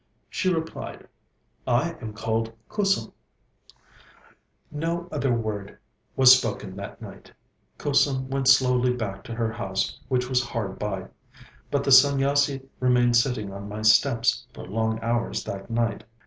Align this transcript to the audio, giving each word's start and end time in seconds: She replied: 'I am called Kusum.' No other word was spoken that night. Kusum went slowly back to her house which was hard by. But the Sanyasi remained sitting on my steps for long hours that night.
She 0.31 0.51
replied: 0.51 1.07
'I 1.67 1.91
am 2.01 2.13
called 2.13 2.51
Kusum.' 2.69 3.13
No 4.71 5.07
other 5.11 5.31
word 5.31 5.77
was 6.15 6.35
spoken 6.35 6.75
that 6.77 7.03
night. 7.03 7.31
Kusum 7.77 8.27
went 8.27 8.47
slowly 8.47 8.93
back 8.95 9.23
to 9.25 9.35
her 9.35 9.51
house 9.51 9.99
which 10.07 10.27
was 10.27 10.43
hard 10.43 10.79
by. 10.79 11.09
But 11.69 11.83
the 11.83 11.91
Sanyasi 11.91 12.65
remained 12.79 13.15
sitting 13.15 13.53
on 13.53 13.69
my 13.69 13.83
steps 13.83 14.47
for 14.55 14.65
long 14.65 14.99
hours 15.03 15.43
that 15.43 15.69
night. 15.69 16.03